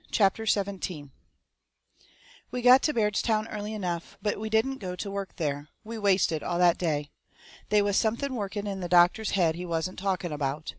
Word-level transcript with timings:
CHAPTER 0.09 0.47
XVII 0.47 1.11
We 2.49 2.63
got 2.63 2.81
to 2.81 2.91
Bairdstown 2.91 3.45
early 3.53 3.75
enough, 3.75 4.17
but 4.19 4.39
we 4.39 4.49
didn't 4.49 4.79
go 4.79 4.95
to 4.95 5.11
work 5.11 5.35
there. 5.35 5.69
We 5.83 5.99
wasted 5.99 6.41
all 6.41 6.57
that 6.57 6.79
day. 6.79 7.11
They 7.69 7.83
was 7.83 7.97
something 7.97 8.33
working 8.33 8.65
in 8.65 8.79
the 8.79 8.89
doctor's 8.89 9.31
head 9.37 9.53
he 9.53 9.63
wasn't 9.67 9.99
talking 9.99 10.31
about. 10.31 10.69